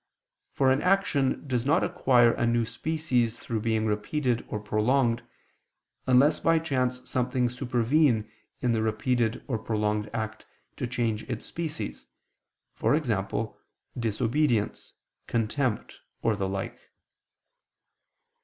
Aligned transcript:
For 0.51 0.71
an 0.71 0.81
action 0.81 1.47
does 1.47 1.63
not 1.63 1.83
acquire 1.83 2.31
a 2.33 2.43
new 2.47 2.65
species 2.65 3.37
through 3.39 3.59
being 3.59 3.85
repeated 3.85 4.43
or 4.47 4.59
prolonged, 4.59 5.21
unless 6.07 6.39
by 6.39 6.57
chance 6.57 7.07
something 7.07 7.49
supervene 7.49 8.27
in 8.61 8.71
the 8.71 8.81
repeated 8.81 9.43
or 9.47 9.59
prolonged 9.59 10.09
act 10.11 10.47
to 10.77 10.87
change 10.87 11.21
its 11.29 11.45
species, 11.45 12.07
e.g. 12.83 13.21
disobedience, 13.95 14.93
contempt, 15.27 15.99
or 16.23 16.35
the 16.35 16.49
like. 16.49 16.79